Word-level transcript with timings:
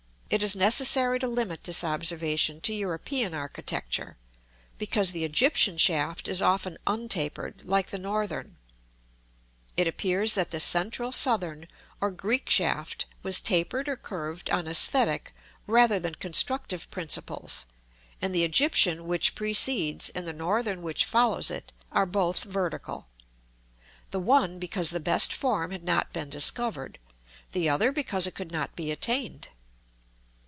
It 0.33 0.41
is 0.41 0.55
necessary 0.55 1.19
to 1.19 1.27
limit 1.27 1.65
this 1.65 1.83
observation 1.83 2.61
to 2.61 2.73
European 2.73 3.33
architecture, 3.33 4.15
because 4.77 5.11
the 5.11 5.25
Egyptian 5.25 5.77
shaft 5.77 6.29
is 6.29 6.41
often 6.41 6.77
untapered, 6.87 7.65
like 7.65 7.89
the 7.89 7.99
Northern. 7.99 8.55
It 9.75 9.87
appears 9.87 10.33
that 10.35 10.51
the 10.51 10.61
Central 10.61 11.11
Southern, 11.11 11.67
or 11.99 12.11
Greek 12.11 12.49
shaft, 12.49 13.07
was 13.23 13.41
tapered 13.41 13.89
or 13.89 13.97
curved 13.97 14.49
on 14.49 14.67
æsthetic 14.67 15.31
rather 15.67 15.99
than 15.99 16.15
constructive 16.15 16.89
principles; 16.89 17.65
and 18.21 18.33
the 18.33 18.45
Egyptian 18.45 19.07
which 19.07 19.35
precedes, 19.35 20.11
and 20.15 20.25
the 20.25 20.31
Northern 20.31 20.81
which 20.81 21.03
follows 21.03 21.51
it, 21.51 21.73
are 21.91 22.05
both 22.05 22.45
vertical, 22.45 23.05
the 24.11 24.17
one 24.21 24.59
because 24.59 24.91
the 24.91 25.01
best 25.01 25.33
form 25.33 25.71
had 25.71 25.83
not 25.83 26.13
been 26.13 26.29
discovered, 26.29 26.99
the 27.51 27.67
other 27.67 27.91
because 27.91 28.25
it 28.25 28.33
could 28.35 28.53
not 28.53 28.77
be 28.77 28.91
attained. 28.91 29.49